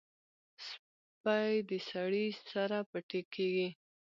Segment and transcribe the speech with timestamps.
[0.67, 3.69] سپي د سړي سره پټ کېږي.